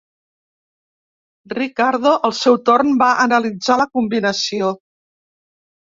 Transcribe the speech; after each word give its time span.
Ricardo, 1.57 2.15
al 2.31 2.35
seu 2.39 2.59
torn, 2.73 2.91
va 3.05 3.13
analitzar 3.29 3.81
la 3.85 3.89
combinació. 3.99 4.77